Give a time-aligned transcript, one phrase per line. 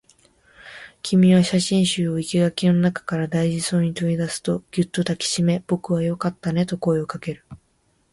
[1.03, 7.45] 君は写真集を生垣の中から大事そうに取り出すと、ぎゅっと抱きしめ、僕はよかったねと声をかける